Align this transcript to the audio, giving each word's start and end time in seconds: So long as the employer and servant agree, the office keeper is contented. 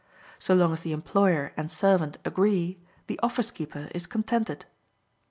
So 0.39 0.55
long 0.55 0.73
as 0.73 0.81
the 0.81 0.93
employer 0.93 1.53
and 1.55 1.69
servant 1.69 2.17
agree, 2.25 2.79
the 3.05 3.19
office 3.21 3.51
keeper 3.51 3.87
is 3.93 4.07
contented. 4.07 4.65